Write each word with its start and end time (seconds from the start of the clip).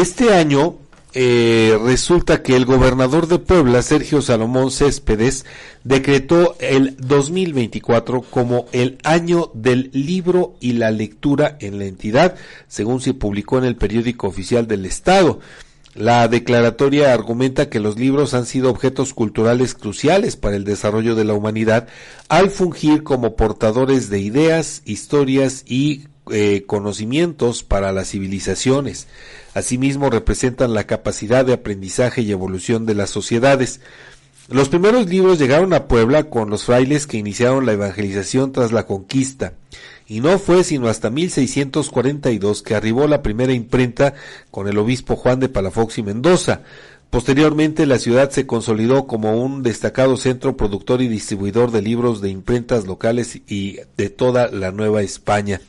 Este 0.00 0.32
año 0.32 0.76
eh, 1.12 1.76
resulta 1.82 2.40
que 2.40 2.54
el 2.54 2.66
gobernador 2.66 3.26
de 3.26 3.40
Puebla, 3.40 3.82
Sergio 3.82 4.22
Salomón 4.22 4.70
Céspedes, 4.70 5.44
decretó 5.82 6.54
el 6.60 6.96
2024 6.98 8.22
como 8.22 8.66
el 8.70 8.98
año 9.02 9.50
del 9.54 9.90
libro 9.92 10.54
y 10.60 10.74
la 10.74 10.92
lectura 10.92 11.56
en 11.58 11.80
la 11.80 11.86
entidad, 11.86 12.36
según 12.68 13.00
se 13.00 13.12
publicó 13.12 13.58
en 13.58 13.64
el 13.64 13.74
periódico 13.74 14.28
oficial 14.28 14.68
del 14.68 14.86
Estado. 14.86 15.40
La 15.96 16.28
declaratoria 16.28 17.12
argumenta 17.12 17.68
que 17.68 17.80
los 17.80 17.98
libros 17.98 18.34
han 18.34 18.46
sido 18.46 18.70
objetos 18.70 19.14
culturales 19.14 19.74
cruciales 19.74 20.36
para 20.36 20.54
el 20.54 20.62
desarrollo 20.62 21.16
de 21.16 21.24
la 21.24 21.34
humanidad 21.34 21.88
al 22.28 22.50
fungir 22.50 23.02
como 23.02 23.34
portadores 23.34 24.10
de 24.10 24.20
ideas, 24.20 24.80
historias 24.84 25.64
y 25.66 26.04
eh, 26.32 26.64
conocimientos 26.66 27.62
para 27.62 27.92
las 27.92 28.10
civilizaciones. 28.10 29.06
Asimismo, 29.54 30.10
representan 30.10 30.74
la 30.74 30.84
capacidad 30.84 31.44
de 31.44 31.54
aprendizaje 31.54 32.22
y 32.22 32.30
evolución 32.32 32.86
de 32.86 32.94
las 32.94 33.10
sociedades. 33.10 33.80
Los 34.48 34.70
primeros 34.70 35.08
libros 35.08 35.38
llegaron 35.38 35.74
a 35.74 35.88
Puebla 35.88 36.24
con 36.24 36.48
los 36.48 36.64
frailes 36.64 37.06
que 37.06 37.18
iniciaron 37.18 37.66
la 37.66 37.72
evangelización 37.72 38.52
tras 38.52 38.72
la 38.72 38.86
conquista, 38.86 39.52
y 40.06 40.20
no 40.20 40.38
fue 40.38 40.64
sino 40.64 40.88
hasta 40.88 41.10
1642 41.10 42.62
que 42.62 42.74
arribó 42.74 43.06
la 43.06 43.22
primera 43.22 43.52
imprenta 43.52 44.14
con 44.50 44.66
el 44.66 44.78
obispo 44.78 45.16
Juan 45.16 45.38
de 45.38 45.50
Palafox 45.50 45.98
y 45.98 46.02
Mendoza. 46.02 46.62
Posteriormente 47.10 47.86
la 47.86 47.98
ciudad 47.98 48.30
se 48.30 48.46
consolidó 48.46 49.06
como 49.06 49.42
un 49.42 49.62
destacado 49.62 50.16
centro 50.16 50.56
productor 50.56 51.00
y 51.00 51.08
distribuidor 51.08 51.70
de 51.70 51.82
libros 51.82 52.20
de 52.20 52.30
imprentas 52.30 52.86
locales 52.86 53.40
y 53.46 53.80
de 53.96 54.10
toda 54.10 54.48
la 54.48 54.72
Nueva 54.72 55.02
España. 55.02 55.60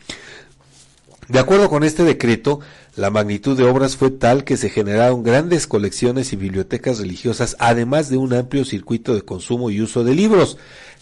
De 1.29 1.37
acuerdo 1.37 1.69
con 1.69 1.83
este 1.83 2.03
decreto, 2.03 2.59
la 2.95 3.11
magnitud 3.11 3.55
de 3.55 3.63
obras 3.63 3.95
fue 3.95 4.09
tal 4.09 4.43
que 4.43 4.57
se 4.57 4.71
generaron 4.71 5.21
grandes 5.21 5.67
colecciones 5.67 6.33
y 6.33 6.37
bibliotecas 6.37 6.97
religiosas, 6.97 7.55
además 7.59 8.09
de 8.09 8.17
un 8.17 8.33
amplio 8.33 8.65
circuito 8.65 9.13
de 9.13 9.21
consumo 9.21 9.69
y 9.69 9.79
uso 9.79 10.03
de 10.03 10.15
libros. 10.15 10.57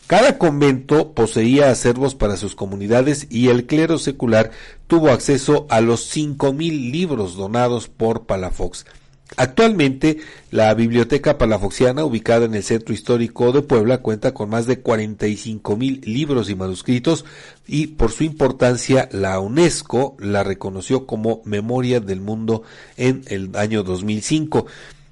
Cada 0.05 0.37
convento 0.37 1.13
poseía 1.13 1.71
acervos 1.71 2.13
para 2.13 2.35
sus 2.35 2.55
comunidades 2.55 3.27
y 3.29 3.47
el 3.47 3.67
clero 3.67 3.97
secular 3.97 4.51
tuvo 4.87 5.11
acceso 5.11 5.65
a 5.69 5.79
los 5.79 6.01
cinco 6.01 6.51
mil 6.51 6.91
libros 6.91 7.37
donados 7.37 7.87
por 7.87 8.25
Palafox. 8.25 8.83
Actualmente, 9.35 10.19
la 10.51 10.73
Biblioteca 10.73 11.37
Palafoxiana, 11.37 12.05
ubicada 12.05 12.45
en 12.45 12.55
el 12.55 12.63
Centro 12.63 12.93
Histórico 12.93 13.51
de 13.51 13.61
Puebla, 13.61 13.97
cuenta 13.97 14.33
con 14.33 14.49
más 14.49 14.67
de 14.67 14.79
45 14.79 15.75
mil 15.75 15.99
libros 16.05 16.49
y 16.49 16.55
manuscritos 16.55 17.25
y 17.67 17.87
por 17.87 18.11
su 18.11 18.23
importancia 18.23 19.09
la 19.11 19.39
UNESCO 19.39 20.15
la 20.19 20.43
reconoció 20.43 21.05
como 21.05 21.41
Memoria 21.43 21.99
del 21.99 22.21
Mundo 22.21 22.63
en 22.95 23.23
el 23.27 23.53
año 23.57 23.83
2005. 23.83 24.65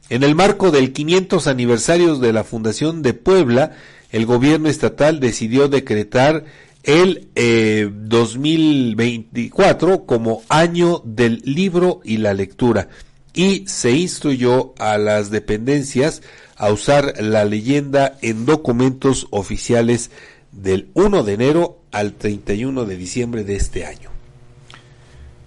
En 0.10 0.24
el 0.24 0.34
marco 0.34 0.72
del 0.72 0.94
500 0.94 1.48
aniversario 1.48 2.16
de 2.16 2.32
la 2.32 2.46
Fundación 2.46 3.02
de 3.02 3.14
Puebla, 3.14 3.74
el 4.12 4.26
gobierno 4.26 4.70
estatal 4.70 5.20
decidió 5.20 5.68
decretar 5.68 6.46
el 6.84 7.28
2024 7.36 9.94
eh, 9.94 10.02
como 10.06 10.42
año 10.48 11.02
del 11.04 11.42
libro 11.44 12.00
y 12.04 12.18
la 12.18 12.34
lectura 12.34 12.88
y 13.36 13.68
se 13.68 13.92
instruyó 13.92 14.74
a 14.80 14.98
las 14.98 15.30
dependencias 15.30 16.22
a 16.56 16.72
usar 16.72 17.22
la 17.22 17.46
leyenda 17.46 18.18
en 18.22 18.46
documentos 18.46 19.28
oficiales 19.30 20.10
del 20.52 20.90
1 20.94 21.24
de 21.24 21.34
enero 21.34 21.82
al 21.92 22.14
31 22.14 22.86
de 22.86 22.98
diciembre 22.98 23.44
de 23.44 23.58
este 23.58 23.86
año. 23.86 24.10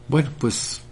Bueno, 0.09 0.31
pues 0.39 0.83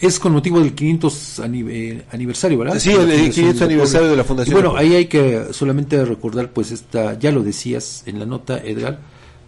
es 0.00 0.18
con 0.18 0.32
motivo 0.32 0.60
del 0.60 0.74
500 0.74 1.40
eh, 1.52 2.04
aniversario, 2.10 2.58
¿verdad? 2.58 2.78
Sí, 2.78 2.90
el, 2.92 3.30
500 3.30 3.62
aniversario 3.62 4.08
de 4.08 4.16
la 4.16 4.24
Fundación. 4.24 4.54
bueno, 4.54 4.76
ahí 4.76 4.94
hay 4.94 5.06
que 5.06 5.52
solamente 5.52 6.04
recordar, 6.04 6.50
pues 6.50 6.70
esta, 6.70 7.18
ya 7.18 7.30
lo 7.30 7.42
decías 7.42 8.02
en 8.06 8.18
la 8.18 8.26
nota, 8.26 8.58
Edgar, 8.58 8.98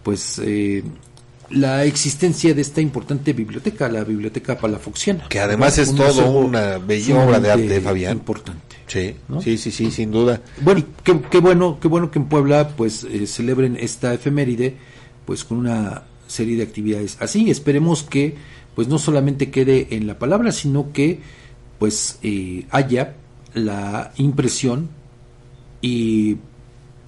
pues 0.03 0.41
eh, 0.43 0.83
la 1.49 1.85
existencia 1.85 2.53
de 2.53 2.61
esta 2.61 2.81
importante 2.81 3.33
biblioteca, 3.33 3.89
la 3.89 4.03
Biblioteca 4.03 4.57
Palafoxiana. 4.57 5.27
Que 5.29 5.39
además 5.39 5.77
es 5.77 5.95
todo 5.95 6.31
una 6.31 6.77
bella 6.77 7.23
obra 7.23 7.39
de 7.39 7.51
arte, 7.51 7.81
Fabián. 7.81 8.17
Importante. 8.17 8.77
Sí, 8.87 9.15
sí, 9.41 9.57
sí, 9.57 9.71
sí, 9.71 9.91
sin 9.91 10.11
duda. 10.11 10.41
Bueno, 10.61 10.83
qué, 11.03 11.19
qué, 11.29 11.39
bueno, 11.39 11.79
qué 11.79 11.87
bueno 11.87 12.09
que 12.09 12.19
en 12.19 12.25
Puebla 12.25 12.69
pues 12.75 13.03
eh, 13.03 13.27
celebren 13.27 13.77
esta 13.79 14.13
efeméride 14.13 14.75
pues 15.25 15.43
con 15.43 15.59
una 15.59 16.03
serie 16.27 16.57
de 16.57 16.63
actividades 16.63 17.17
así. 17.19 17.49
Esperemos 17.49 18.03
que 18.03 18.35
pues 18.75 18.87
no 18.87 18.97
solamente 18.97 19.51
quede 19.51 19.87
en 19.91 20.07
la 20.07 20.17
palabra, 20.17 20.51
sino 20.51 20.91
que 20.91 21.19
pues 21.77 22.19
eh, 22.23 22.65
haya 22.71 23.15
la 23.53 24.11
impresión 24.17 24.89
y 25.81 26.37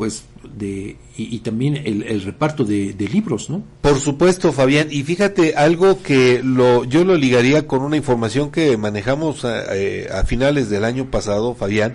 pues 0.01 0.23
de 0.57 0.97
y, 1.16 1.38
también 1.41 1.78
el, 1.78 2.23
reparto 2.23 2.63
de, 2.63 2.95
libros, 3.13 3.51
¿no? 3.51 3.62
Por 3.81 4.00
supuesto, 4.00 4.51
Fabián. 4.51 4.88
Y 4.89 5.03
fíjate 5.03 5.53
algo 5.53 6.01
que 6.01 6.41
lo 6.44 6.85
yo 6.85 7.06
lo 7.06 7.13
ligaría 7.13 7.67
con 7.67 7.84
una 7.84 7.97
información 7.97 8.50
que 8.50 8.78
manejamos 8.78 9.45
a, 9.45 9.75
eh, 9.75 10.09
a 10.12 10.23
finales 10.23 10.72
del 10.72 10.85
año 10.85 11.12
pasado, 11.12 11.53
Fabián, 11.53 11.94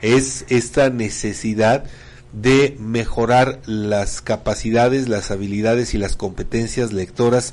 es 0.00 0.46
esta 0.48 0.88
necesidad 0.88 1.84
de 2.32 2.74
mejorar 2.80 3.60
las 3.66 4.22
capacidades, 4.22 5.10
las 5.10 5.30
habilidades 5.30 5.92
y 5.92 5.98
las 5.98 6.16
competencias 6.16 6.94
lectoras 6.94 7.52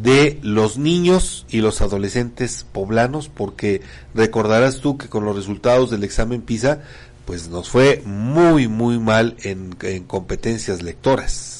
de 0.00 0.38
los 0.42 0.78
niños 0.78 1.44
y 1.50 1.60
los 1.60 1.80
adolescentes 1.80 2.64
poblanos, 2.70 3.28
porque 3.28 3.82
recordarás 4.14 4.78
tú 4.78 4.96
que 4.96 5.08
con 5.08 5.24
los 5.24 5.34
resultados 5.34 5.90
del 5.90 6.04
examen 6.04 6.42
PISA 6.42 6.82
pues 7.30 7.48
nos 7.48 7.70
fue 7.70 8.02
muy, 8.04 8.66
muy 8.66 8.98
mal 8.98 9.36
en, 9.44 9.76
competencias 10.08 10.82
lectoras. 10.82 11.59